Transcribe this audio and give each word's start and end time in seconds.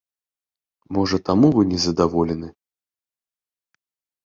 Можа 0.97 1.17
таму 1.27 1.51
вы 1.59 1.67
незадаволены? 1.75 2.51